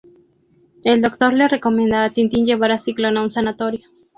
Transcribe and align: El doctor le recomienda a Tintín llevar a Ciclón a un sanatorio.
El 0.83 0.99
doctor 0.99 1.31
le 1.31 1.47
recomienda 1.47 2.03
a 2.03 2.09
Tintín 2.09 2.47
llevar 2.47 2.71
a 2.71 2.79
Ciclón 2.79 3.17
a 3.17 3.21
un 3.21 3.29
sanatorio. 3.29 3.85